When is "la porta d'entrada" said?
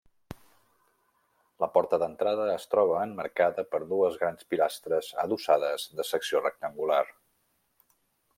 1.63-2.47